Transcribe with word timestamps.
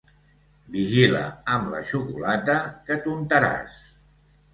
Vigila 0.75 1.19
amb 1.55 1.69
la 1.73 1.81
xocolata, 1.89 2.55
que 2.89 2.97
t'untaràs! 3.05 3.77